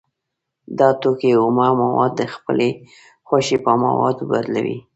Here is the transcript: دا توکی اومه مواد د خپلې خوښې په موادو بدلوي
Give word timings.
دا 0.77 0.89
توکی 1.01 1.31
اومه 1.43 1.67
مواد 1.81 2.11
د 2.17 2.21
خپلې 2.35 2.69
خوښې 3.27 3.57
په 3.65 3.71
موادو 3.83 4.23
بدلوي 4.31 4.77